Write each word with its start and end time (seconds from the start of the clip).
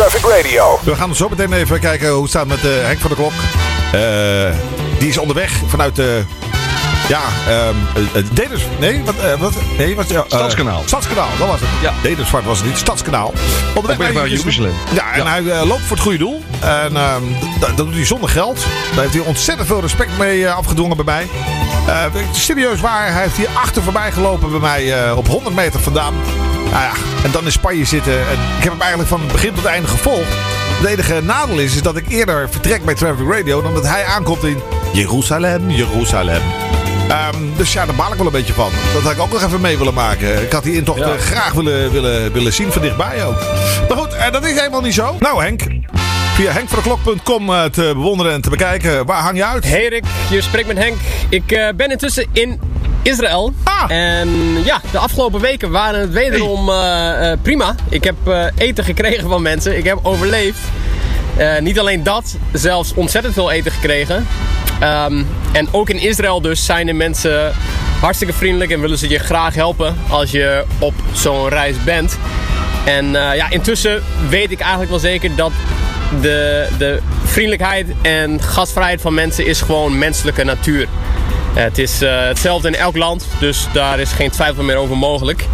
Traffic 0.00 0.30
Radio. 0.30 0.78
We 0.82 0.94
gaan 0.94 1.14
zo 1.14 1.28
meteen 1.28 1.52
even 1.52 1.80
kijken 1.80 2.08
hoe 2.10 2.20
het 2.20 2.30
staat 2.30 2.46
met 2.46 2.64
uh, 2.64 2.70
Henk 2.82 3.00
van 3.00 3.10
der 3.10 3.18
Klok. 3.18 3.32
Uh, 3.94 4.58
die 4.98 5.08
is 5.08 5.18
onderweg 5.18 5.60
vanuit 5.66 5.96
de. 5.96 6.22
Ja, 7.08 7.22
um, 7.68 7.76
uh, 8.16 8.24
Deders. 8.32 8.62
Nee, 8.78 9.04
wat, 9.04 9.14
uh, 9.14 9.40
wat? 9.40 9.52
Nee, 9.78 9.96
wat, 9.96 10.12
uh, 10.12 10.20
Stadskanaal. 10.26 10.82
Stadskanaal, 10.84 11.28
dat 11.38 11.48
was 11.48 11.60
het. 11.60 11.68
Ja. 11.82 11.92
Dedersvart 12.02 12.44
was 12.44 12.58
het 12.58 12.66
niet, 12.66 12.76
Stadskanaal. 12.76 13.32
Onderweg 13.74 14.12
naar 14.12 14.28
Jeruzalem. 14.28 14.72
Ja, 14.92 15.12
en 15.12 15.24
ja. 15.24 15.52
hij 15.52 15.66
loopt 15.66 15.82
voor 15.82 15.96
het 15.96 16.00
goede 16.00 16.18
doel. 16.18 16.42
En 16.60 16.92
dat, 17.60 17.76
dat 17.76 17.86
doet 17.86 17.94
hij 17.94 18.06
zonder 18.06 18.28
geld. 18.28 18.56
Daar 18.94 19.02
heeft 19.02 19.14
hij 19.14 19.22
ontzettend 19.22 19.68
veel 19.68 19.80
respect 19.80 20.18
mee 20.18 20.50
afgedwongen 20.50 20.96
bij 20.96 21.04
mij. 21.04 21.28
serieus 22.32 22.80
waar, 22.80 23.12
hij 23.12 23.22
heeft 23.22 23.36
hier 23.36 23.48
achter 23.54 23.82
voorbij 23.82 24.12
gelopen 24.12 24.50
bij 24.50 24.60
mij 24.60 25.12
op 25.12 25.26
100 25.26 25.54
meter 25.54 25.80
vandaan. 25.80 26.14
Nou 26.70 26.82
ja, 26.82 26.92
en 27.24 27.30
dan 27.30 27.44
in 27.44 27.52
Spanje 27.52 27.84
zitten. 27.84 28.12
En 28.12 28.38
ik 28.58 28.62
heb 28.62 28.72
hem 28.72 28.80
eigenlijk 28.80 29.10
van 29.10 29.20
het 29.20 29.32
begin 29.32 29.48
tot 29.48 29.62
het 29.62 29.72
einde 29.72 29.88
gevolgd. 29.88 30.32
Het 30.78 30.88
enige 30.88 31.20
nadeel 31.22 31.58
is, 31.58 31.74
is 31.74 31.82
dat 31.82 31.96
ik 31.96 32.08
eerder 32.08 32.50
vertrek 32.50 32.84
bij 32.84 32.94
Traffic 32.94 33.28
Radio 33.28 33.62
dan 33.62 33.74
dat 33.74 33.86
hij 33.86 34.04
aankomt 34.04 34.44
in 34.44 34.62
Jeruzalem, 34.92 35.70
Jeruzalem. 35.70 36.42
Um, 37.34 37.52
dus 37.56 37.72
ja, 37.72 37.86
daar 37.86 37.94
baal 37.94 38.10
ik 38.10 38.16
wel 38.16 38.26
een 38.26 38.32
beetje 38.32 38.52
van. 38.52 38.70
Dat 38.92 39.02
had 39.02 39.12
ik 39.12 39.20
ook 39.20 39.32
nog 39.32 39.42
even 39.42 39.60
mee 39.60 39.78
willen 39.78 39.94
maken. 39.94 40.42
Ik 40.42 40.52
had 40.52 40.62
die 40.62 40.74
intocht 40.74 40.98
ja. 40.98 41.16
graag 41.16 41.52
willen, 41.52 41.92
willen, 41.92 42.32
willen 42.32 42.52
zien 42.52 42.72
van 42.72 42.82
dichtbij 42.82 43.24
ook. 43.24 43.40
Maar 43.88 43.98
goed, 43.98 44.14
en 44.14 44.32
dat 44.32 44.44
is 44.44 44.58
helemaal 44.58 44.80
niet 44.80 44.94
zo. 44.94 45.16
Nou 45.18 45.42
Henk, 45.42 45.62
via 46.34 46.52
henkvandeklok.com 46.52 47.46
te 47.70 47.90
bewonderen 47.94 48.32
en 48.32 48.40
te 48.40 48.50
bekijken. 48.50 49.06
Waar 49.06 49.22
hang 49.22 49.36
je 49.36 49.44
uit? 49.44 49.64
Hey 49.64 49.88
Rick, 49.88 50.04
je 50.30 50.40
spreekt 50.40 50.66
met 50.66 50.76
Henk. 50.76 50.96
Ik 51.28 51.52
uh, 51.52 51.68
ben 51.76 51.90
intussen 51.90 52.26
in 52.32 52.60
Israël. 53.02 53.52
Ah. 53.64 53.90
En 53.90 54.28
ja, 54.64 54.80
de 54.90 54.98
afgelopen 54.98 55.40
weken 55.40 55.70
waren 55.70 56.00
het 56.00 56.12
wederom 56.12 56.68
uh, 56.68 56.74
uh, 56.74 57.32
prima. 57.42 57.74
Ik 57.88 58.04
heb 58.04 58.14
uh, 58.26 58.44
eten 58.56 58.84
gekregen 58.84 59.28
van 59.28 59.42
mensen. 59.42 59.76
Ik 59.76 59.84
heb 59.84 59.98
overleefd. 60.02 60.60
niet 61.60 61.78
alleen 61.78 62.02
dat, 62.02 62.36
zelfs 62.52 62.94
ontzettend 62.94 63.34
veel 63.34 63.50
eten 63.50 63.72
gekregen. 63.72 64.26
Um, 64.82 65.26
en 65.52 65.68
ook 65.72 65.90
in 65.90 65.98
Israël 65.98 66.40
dus 66.40 66.64
zijn 66.64 66.86
de 66.86 66.92
mensen 66.92 67.52
hartstikke 68.00 68.34
vriendelijk 68.34 68.70
en 68.70 68.80
willen 68.80 68.98
ze 68.98 69.08
je 69.08 69.18
graag 69.18 69.54
helpen 69.54 69.96
als 70.08 70.30
je 70.30 70.64
op 70.78 70.94
zo'n 71.12 71.48
reis 71.48 71.84
bent. 71.84 72.18
En 72.84 73.12
ja, 73.12 73.50
intussen 73.50 74.02
weet 74.28 74.50
ik 74.50 74.60
eigenlijk 74.60 74.90
wel 74.90 75.00
zeker 75.00 75.36
dat 75.36 75.52
de, 76.20 76.68
de 76.78 77.00
vriendelijkheid 77.24 77.86
en 78.02 78.42
gastvrijheid 78.42 79.00
van 79.00 79.14
mensen 79.14 79.46
is 79.46 79.60
gewoon 79.60 79.98
menselijke 79.98 80.44
natuur. 80.44 80.88
Het 81.54 81.78
is 81.78 82.02
uh, 82.02 82.26
hetzelfde 82.26 82.68
in 82.68 82.74
elk 82.74 82.96
land, 82.96 83.26
dus 83.40 83.66
daar 83.72 83.98
is 84.00 84.12
geen 84.12 84.30
twijfel 84.30 84.62
meer 84.62 84.76
over 84.76 84.96
mogelijk. 84.96 85.46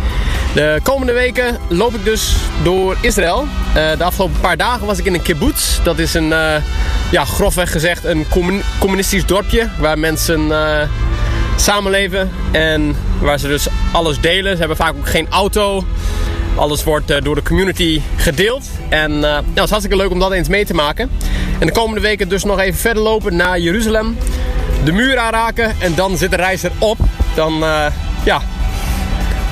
De 0.55 0.81
komende 0.83 1.13
weken 1.13 1.59
loop 1.69 1.95
ik 1.95 2.05
dus 2.05 2.37
door 2.63 2.97
Israël. 3.01 3.43
Uh, 3.43 3.75
de 3.99 4.05
afgelopen 4.05 4.41
paar 4.41 4.57
dagen 4.57 4.87
was 4.87 4.99
ik 4.99 5.05
in 5.05 5.15
een 5.15 5.23
kibbutz. 5.23 5.83
Dat 5.83 5.99
is 5.99 6.15
een, 6.15 6.29
uh, 6.29 6.55
ja, 7.11 7.25
grofweg 7.25 7.73
gezegd, 7.73 8.05
een 8.05 8.27
communistisch 8.79 9.27
dorpje 9.27 9.69
waar 9.79 9.99
mensen 9.99 10.53
samenleven 11.57 12.31
en 12.53 12.97
waar 13.21 13.39
ze 13.39 13.49
dus 13.49 13.67
alles 13.93 14.21
delen. 14.21 14.53
Ze 14.53 14.59
hebben 14.59 14.77
vaak 14.77 14.95
ook 14.97 15.09
geen 15.09 15.27
auto. 15.31 15.85
Alles 16.55 16.85
wordt 16.85 17.25
door 17.25 17.35
de 17.35 17.43
community 17.43 18.01
gedeeld. 18.17 18.65
En 18.89 19.13
uh, 19.13 19.21
nou, 19.21 19.45
het 19.55 19.65
is 19.65 19.71
hartstikke 19.71 19.97
leuk 19.97 20.11
om 20.11 20.19
dat 20.19 20.33
eens 20.33 20.49
mee 20.49 20.65
te 20.65 20.75
maken. 20.75 21.11
En 21.59 21.67
de 21.67 21.73
komende 21.73 22.01
weken 22.01 22.29
dus 22.29 22.45
nog 22.45 22.59
even 22.59 22.81
verder 22.81 23.03
lopen 23.03 23.37
naar 23.37 23.59
Jeruzalem 23.59 24.17
de 24.87 24.93
muur 24.93 25.19
aanraken 25.19 25.75
en 25.79 25.95
dan 25.95 26.17
zit 26.17 26.31
de 26.31 26.37
reis 26.37 26.63
erop. 26.63 26.99
Dan 27.35 27.63
uh, 27.63 27.87
ja, 28.25 28.43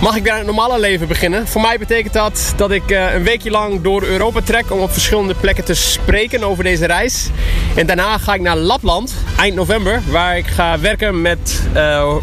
mag 0.00 0.16
ik 0.16 0.30
aan 0.30 0.36
het 0.36 0.46
normale 0.46 0.80
leven 0.80 1.08
beginnen. 1.08 1.48
Voor 1.48 1.60
mij 1.60 1.78
betekent 1.78 2.12
dat 2.12 2.52
dat 2.56 2.70
ik 2.70 2.91
uh, 2.91 3.14
een 3.14 3.22
weekje 3.22 3.50
lang 3.50 3.82
door 3.82 4.02
Europa 4.02 4.41
trek 4.41 4.72
om 4.72 4.80
op 4.80 4.92
verschillende 4.92 5.34
plekken 5.34 5.64
te 5.64 5.74
spreken 5.74 6.44
over 6.44 6.64
deze 6.64 6.86
reis. 6.86 7.28
En 7.74 7.86
daarna 7.86 8.18
ga 8.18 8.34
ik 8.34 8.41
naar 8.41 8.56
Lapland 8.56 9.14
eind 9.38 9.54
november, 9.54 10.02
waar 10.10 10.36
ik 10.36 10.46
ga 10.46 10.78
werken 10.78 11.22
met 11.22 11.62
uh, 11.76 12.16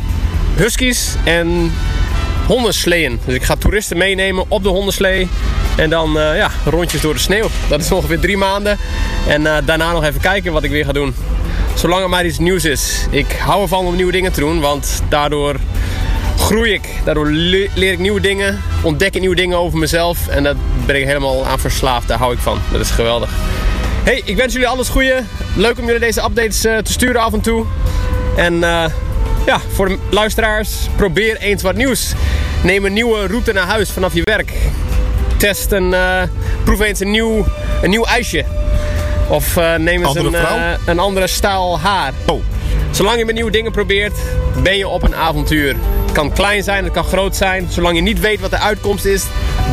huskies 0.56 1.16
en 1.24 1.72
hondensleeën. 2.47 3.19
Dus 3.25 3.36
ik 3.36 3.44
ga 3.44 3.56
toeristen 3.56 3.97
meenemen 3.97 4.46
op 4.47 4.63
de 4.63 4.69
hondenslee. 4.69 5.30
En 5.78 5.90
dan 5.90 6.12
ja, 6.13 6.50
rondjes 6.66 7.02
door 7.02 7.13
de 7.13 7.19
sneeuw. 7.19 7.47
Dat 7.69 7.80
is 7.81 7.91
ongeveer 7.91 8.19
drie 8.19 8.38
maanden. 8.38 8.78
En 9.28 9.44
daarna 9.66 9.91
nog 9.91 10.03
even 10.03 10.22
kijken 10.22 10.53
wat 10.53 10.63
ik 10.63 10.72
weer 10.72 10.86
ga 10.86 10.91
doen. 10.91 11.16
Zolang 11.74 12.04
er 12.04 12.09
maar 12.09 12.26
iets 12.26 12.40
nieuws 12.40 12.66
is. 12.66 13.06
Ik 13.09 13.32
hou 13.32 13.62
ervan 13.62 13.86
om 13.86 13.96
nieuwe 13.96 14.12
dingen 14.12 14.32
te 14.32 14.40
doen, 14.40 14.59
want 14.59 15.02
daardoor 15.09 15.56
groei 16.38 16.74
ik. 16.74 16.90
Daardoor 17.04 17.28
leer 17.30 17.92
ik 17.92 18.00
nieuwe 18.00 18.22
dingen, 18.22 18.62
ontdek 18.82 19.14
ik 19.14 19.20
nieuwe 19.20 19.36
dingen 19.36 19.58
over 19.58 19.80
mezelf. 19.80 20.28
En 20.28 20.44
dat 20.44 20.56
ben 20.86 20.96
ik 20.96 21.06
helemaal 21.06 21.46
aan 21.46 21.60
verslaafd. 21.60 22.08
Daar 22.08 22.18
hou 22.18 22.34
ik 22.34 22.40
van. 22.40 22.60
Dat 22.72 22.81
is 22.81 22.90
geweldig. 22.90 23.30
Hey, 24.04 24.22
ik 24.26 24.36
wens 24.36 24.54
jullie 24.54 24.68
alles 24.68 24.90
goede. 24.90 25.24
Leuk 25.56 25.80
om 25.80 25.86
jullie 25.86 26.00
deze 26.00 26.24
updates 26.24 26.66
uh, 26.66 26.78
te 26.78 26.92
sturen 26.92 27.22
af 27.22 27.34
en 27.34 27.42
toe. 27.42 27.66
En 28.36 28.54
uh, 28.54 28.86
ja, 29.46 29.60
voor 29.74 29.88
de 29.88 29.98
luisteraars, 30.10 30.70
probeer 30.96 31.38
eens 31.38 31.62
wat 31.62 31.76
nieuws. 31.76 32.14
Neem 32.64 32.86
een 32.86 32.94
nieuwe 32.94 33.28
route 33.28 33.54
naar 33.54 33.68
huis 33.68 33.90
vanaf 33.90 34.14
je 34.14 34.22
werk. 34.24 34.54
Test 35.38 35.72
en 35.72 35.84
uh, 35.84 36.22
proef 36.64 36.80
eens 36.80 37.00
een 37.00 37.12
nieuw, 37.12 37.46
een 37.81 37.90
nieuw 37.90 38.06
ijsje. 38.06 38.46
Of 39.31 39.58
uh, 39.58 39.75
neem 39.75 40.06
eens 40.06 40.16
een, 40.16 40.34
uh, 40.34 40.72
een 40.86 41.00
andere 41.00 41.28
stijl 41.28 41.80
haar. 41.80 42.14
Oh. 42.28 42.42
Zolang 42.92 43.18
je 43.18 43.25
met 43.25 43.36
nieuwe 43.36 43.52
dingen 43.52 43.72
probeert, 43.72 44.14
ben 44.64 44.78
je 44.78 44.88
op 44.88 45.03
een 45.03 45.16
avontuur. 45.16 45.75
Het 46.03 46.12
kan 46.12 46.34
klein 46.34 46.64
zijn, 46.64 46.84
het 46.84 46.94
kan 46.94 47.03
groot 47.03 47.36
zijn. 47.36 47.68
Zolang 47.69 47.96
je 47.96 48.02
niet 48.02 48.19
weet 48.19 48.40
wat 48.40 48.50
de 48.50 48.59
uitkomst 48.59 49.06
is, 49.06 49.24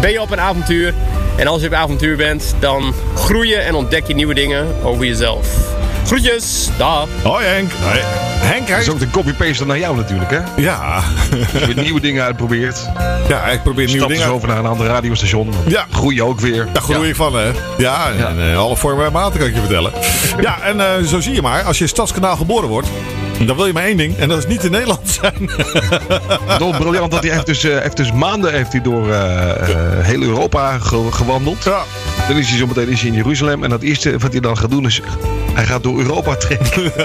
ben 0.01 0.11
je 0.11 0.21
op 0.21 0.31
een 0.31 0.41
avontuur. 0.41 0.95
En 1.37 1.47
als 1.47 1.61
je 1.61 1.67
op 1.67 1.73
avontuur 1.73 2.17
bent, 2.17 2.55
dan 2.59 2.95
groei 3.15 3.49
je 3.49 3.57
en 3.57 3.75
ontdek 3.75 4.07
je 4.07 4.15
nieuwe 4.15 4.35
dingen 4.35 4.67
over 4.83 5.05
jezelf. 5.05 5.78
Groetjes, 6.09 6.69
dag. 6.77 7.07
Hoi 7.23 7.45
Henk. 7.47 7.71
Hoi. 7.83 7.99
Henk, 8.03 8.69
hij... 8.69 8.77
Dat 8.77 8.87
is 8.87 8.93
ook 8.93 8.99
de 8.99 9.11
copy-paste 9.11 9.67
naar 9.67 9.79
jou 9.79 9.97
natuurlijk, 9.97 10.31
hè? 10.31 10.39
Ja. 10.57 11.03
Je 11.67 11.73
nieuwe 11.77 12.01
dingen 12.01 12.25
uitprobeert. 12.25 12.89
Ja, 13.29 13.45
ik 13.47 13.63
probeer 13.63 13.85
nieuwe 13.85 13.99
Stap 14.01 14.09
dingen 14.09 14.25
dus 14.27 14.35
over 14.35 14.49
naar 14.49 14.59
een 14.59 14.67
ander 14.67 14.87
radiostation. 14.87 15.53
Ja. 15.67 15.87
groei 15.93 16.15
je 16.15 16.23
ook 16.25 16.41
weer. 16.41 16.67
Daar 16.73 16.83
groei 16.83 17.01
Ja. 17.01 17.07
ik 17.07 17.17
van, 17.17 17.35
hè? 17.37 17.45
Ja, 17.79 18.09
Ja. 18.19 18.29
in 18.29 18.41
eh, 18.51 18.59
alle 18.59 18.77
vormen 18.77 19.07
en 19.07 19.13
maten 19.13 19.39
kan 19.39 19.49
ik 19.49 19.55
je 19.55 19.61
vertellen. 19.61 19.93
ja, 20.41 20.61
en 20.63 20.81
eh, 20.81 21.05
zo 21.07 21.21
zie 21.21 21.35
je 21.35 21.43
maar, 21.43 21.63
als 21.63 21.77
je 21.79 21.83
in 21.85 21.89
Stadskanaal 21.91 22.37
geboren 22.37 22.69
wordt, 22.69 22.89
dan 23.41 23.57
wil 23.57 23.67
je 23.67 23.73
maar 23.73 23.85
één 23.85 23.97
ding, 23.97 24.17
en 24.17 24.29
dat 24.29 24.39
is 24.39 24.47
niet 24.47 24.65
in 24.65 24.71
Nederland 24.71 25.19
zijn. 25.21 25.51
Dol 26.59 26.73
briljant 26.73 27.11
dat 27.11 27.23
hij 27.23 27.33
heeft 27.35 27.47
dus, 27.47 27.65
eh, 27.65 27.79
heeft 27.81 27.97
dus 27.97 28.13
maanden 28.13 28.53
heeft 28.53 28.73
hij 28.73 28.83
door 28.83 29.15
heel 30.03 30.23
Europa 30.23 30.79
ge- 30.79 31.09
gewandeld. 31.13 31.65
ja. 31.65 31.83
Dan 32.29 32.37
is 32.37 32.49
hij 32.49 32.59
zo 32.59 32.67
meteen 32.67 32.89
is 32.89 33.01
hij 33.01 33.09
in 33.11 33.17
Jeruzalem. 33.17 33.65
En 33.65 33.71
het 33.71 33.83
eerste 33.83 34.19
wat 34.19 34.33
hij 34.33 34.41
dan 34.41 34.59
gaat 34.59 34.71
doen 34.71 34.87
is... 34.87 35.01
Hij 35.53 35.65
gaat 35.67 35.83
door 35.83 35.99
Europa 35.99 36.37
trekken. 36.37 36.93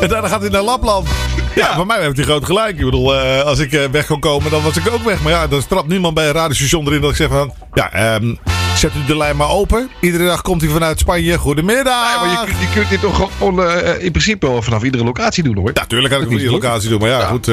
En 0.00 0.08
daarna 0.08 0.28
gaat 0.28 0.40
hij 0.40 0.50
naar 0.50 0.62
Lapland. 0.62 1.08
Ja, 1.54 1.66
Ja. 1.66 1.74
voor 1.74 1.86
mij 1.86 2.00
heeft 2.02 2.16
hij 2.16 2.24
groot 2.24 2.44
gelijk. 2.44 2.78
Ik 2.78 2.84
bedoel, 2.84 3.14
eh, 3.20 3.40
als 3.42 3.58
ik 3.58 3.72
eh, 3.72 3.84
weg 3.90 4.06
kon 4.06 4.20
komen, 4.20 4.50
dan 4.50 4.62
was 4.62 4.76
ik 4.76 4.92
ook 4.92 5.02
weg. 5.04 5.22
Maar 5.22 5.32
ja, 5.32 5.46
dan 5.46 5.62
strapt 5.62 5.88
niemand 5.88 6.14
bij 6.14 6.26
een 6.26 6.32
radiostation 6.32 6.86
erin 6.86 7.00
dat 7.00 7.10
ik 7.10 7.16
zeg 7.16 7.28
van... 7.28 7.52
Ja, 7.74 7.92
ehm, 7.92 8.34
zet 8.76 8.90
u 8.94 9.04
de 9.06 9.16
lijn 9.16 9.36
maar 9.36 9.48
open. 9.50 9.90
Iedere 10.00 10.24
dag 10.24 10.42
komt 10.42 10.60
hij 10.60 10.70
vanuit 10.70 10.98
Spanje. 10.98 11.38
Goedemiddag. 11.38 12.14
Ja, 12.14 12.20
maar 12.20 12.30
je, 12.30 12.36
kunt- 12.46 12.58
je 12.60 12.68
kunt 12.74 12.88
dit 12.88 13.00
toch 13.00 13.30
gewoon 13.38 13.64
eh, 13.66 14.04
in 14.04 14.10
principe 14.10 14.46
wel 14.46 14.62
vanaf 14.62 14.82
iedere 14.82 15.04
locatie 15.04 15.42
doen 15.42 15.56
hoor. 15.56 15.70
Ja, 15.74 15.84
tuurlijk 15.86 16.12
kan 16.12 16.22
ik 16.22 16.28
Niet 16.28 16.38
iedere 16.38 16.56
locatie 16.60 16.88
doen. 16.88 17.00
Maar 17.00 17.08
ja, 17.08 17.18
Ja. 17.18 17.26
goed, 17.26 17.46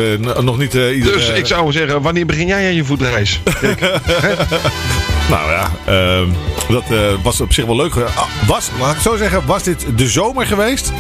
nog 0.44 0.58
niet 0.58 0.76
eh 0.76 0.96
iedere... 0.96 1.16
Dus 1.16 1.30
ik 1.30 1.46
zou 1.46 1.72
zeggen, 1.72 2.02
wanneer 2.02 2.26
begin 2.26 2.48
jij 2.48 2.68
aan 2.68 2.76
je 2.76 2.84
voetreis? 2.84 3.40
Nou 5.30 5.52
ja, 5.52 5.72
ehm, 5.86 6.28
dat 6.68 6.84
eh, 6.92 7.24
was 7.24 7.42
op 7.42 7.54
zich 7.54 7.66
wel 7.66 7.76
leuk. 7.76 7.96
Ah, 7.96 8.48
Was, 8.48 8.70
laat 8.80 8.96
ik 8.96 9.02
zo 9.02 9.16
zeggen, 9.16 9.46
was 9.46 9.64
dit 9.64 9.86
de 9.96 10.08
zomer 10.08 10.46
geweest? 10.46 10.92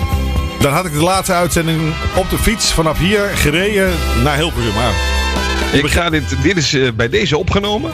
Dan 0.59 0.73
had 0.73 0.85
ik 0.85 0.93
de 0.93 1.03
laatste 1.03 1.33
uitzending 1.33 1.93
op 2.15 2.29
de 2.29 2.37
fiets 2.37 2.73
vanaf 2.73 2.97
hier 2.97 3.19
gereden 3.35 3.93
naar 4.23 4.35
Hilversum. 4.37 4.73
Maar 4.73 4.93
ik 5.73 5.87
ga 5.87 6.09
dit, 6.09 6.35
dit 6.41 6.57
is 6.57 6.73
eh, 6.73 6.91
bij 6.95 7.09
deze 7.09 7.37
opgenomen. 7.37 7.91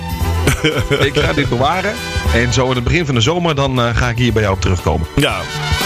ik 1.08 1.18
ga 1.20 1.34
dit 1.34 1.50
bewaren. 1.50 1.94
En 2.34 2.54
zo 2.54 2.70
in 2.70 2.76
het 2.76 2.84
begin 2.84 3.06
van 3.06 3.16
de 3.16 3.22
zomer, 3.22 3.56
dan 3.56 3.82
eh, 3.82 3.96
ga 3.96 4.10
ik 4.10 4.18
hier 4.18 4.34
bij 4.34 4.42
jou 4.42 4.54
op 4.56 4.62
terugkomen. 4.62 5.08
ja, 5.16 5.40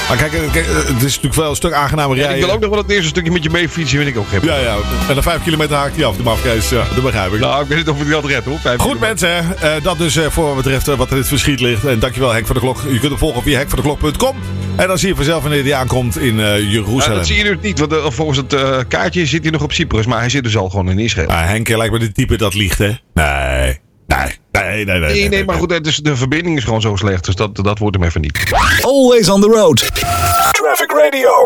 maar 0.08 0.18
kijk, 0.18 0.34
eh, 0.34 0.44
eh, 0.44 0.76
het 0.76 0.96
is 0.96 1.02
natuurlijk 1.16 1.34
wel 1.36 1.50
een 1.50 1.56
stuk 1.56 1.72
aangenamer 1.74 2.12
En 2.18 2.22
rijden. 2.24 2.38
ik 2.40 2.46
wil 2.46 2.54
ook 2.54 2.62
nog 2.62 2.70
wel 2.70 2.80
het 2.82 2.92
eerste 2.92 3.08
stukje 3.08 3.32
met 3.32 3.44
je 3.44 3.50
mee 3.50 3.70
fietsen, 3.70 3.98
vind 3.98 4.10
ik 4.10 4.18
ook 4.18 4.28
geen 4.28 4.40
Ja, 4.44 4.58
ja. 4.58 4.76
En 5.08 5.14
dan 5.14 5.24
vijf 5.24 5.44
kilometer 5.44 5.76
haakt 5.76 5.96
hij 5.96 6.06
af, 6.06 6.16
de 6.16 6.24
mafkees. 6.24 6.70
Ja, 6.70 6.84
dat 6.94 7.04
begrijp 7.04 7.34
ik. 7.34 7.40
Nou, 7.40 7.62
ik 7.62 7.68
weet 7.68 7.78
niet 7.78 7.90
of 7.90 8.02
ik 8.02 8.10
dat 8.10 8.26
red 8.26 8.44
hoor. 8.46 8.60
Vijf 8.60 8.80
Goed 8.82 8.92
kilometer. 8.94 9.30
mensen, 9.30 9.62
eh, 9.76 9.84
dat 9.84 9.98
dus 9.98 10.18
voor 10.30 10.46
wat 10.46 10.56
betreft 10.56 10.86
wat 10.86 11.06
er 11.08 11.12
in 11.14 11.18
het 11.18 11.28
verschiet 11.28 11.60
ligt. 11.60 11.86
En 11.86 12.00
dankjewel 12.00 12.32
Henk 12.34 12.46
van 12.46 12.56
de 12.56 12.62
Klok. 12.62 12.78
Je 12.84 12.90
kunt 12.90 13.02
hem 13.02 13.18
volgen 13.18 13.42
via 13.44 13.58
henkvandeklok.com. 13.58 14.36
En 14.76 14.88
dan 14.88 14.98
zie 14.98 15.10
je 15.10 15.16
vanzelf 15.16 15.42
wanneer 15.42 15.64
hij 15.64 15.74
aankomt 15.76 16.18
in 16.20 16.38
Ja, 16.38 16.58
Jeruzalem. 16.58 17.18
dat 17.18 17.28
zie 17.28 17.38
je 17.38 17.44
nu 17.44 17.58
niet, 17.62 17.80
want 17.80 18.14
volgens 18.16 18.38
het 18.38 18.56
kaartje 18.88 19.26
zit 19.26 19.42
hij 19.42 19.52
nog 19.52 19.62
op 19.62 19.74
Cyprus. 19.74 20.06
Maar 20.06 20.20
hij 20.20 20.30
zit 20.30 20.44
dus 20.44 20.58
al 20.58 20.70
gewoon 20.70 20.90
in 20.90 21.00
Israël. 21.00 21.28
Ah, 21.28 21.46
Henk 21.46 21.68
lijkt 21.70 21.94
me 21.94 22.00
de 22.00 22.12
type 22.12 22.38
dat 22.38 22.54
liegt, 22.54 22.78
hè? 22.78 22.92
Nee. 23.14 23.47
Nee, 24.60 24.86
nee, 24.86 24.86
nee, 24.86 25.00
nee. 25.00 25.20
Nee, 25.20 25.30
nee, 25.30 25.46
maar 25.46 25.56
goed, 25.56 25.72
het 25.72 25.88
is, 25.88 25.98
de 25.98 26.16
verbinding 26.16 26.58
is 26.58 26.64
gewoon 26.64 26.82
zo 26.82 26.96
slecht. 26.96 27.26
Dus 27.26 27.36
dat, 27.36 27.56
dat 27.56 27.80
wordt 27.80 27.96
hem 27.96 28.06
even 28.06 28.22
niet. 28.22 28.44
Always 28.82 29.30
on 29.30 29.42
the 29.42 29.48
road. 29.48 29.78
Traffic 30.52 30.92
Radio. 30.92 31.46